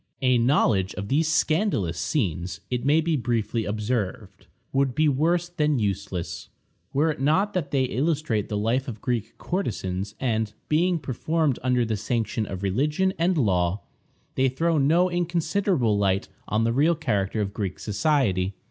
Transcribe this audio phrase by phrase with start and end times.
[0.23, 5.77] A knowledge of these scandalous scenes, it may be briefly observed, would be worse than
[5.77, 6.49] useless,
[6.91, 11.85] were it not that they illustrate the life of Greek courtesans; and, being performed under
[11.85, 13.83] the sanction of religion and the law,
[14.33, 18.55] they throw no inconsiderable light on the real character of Greek society.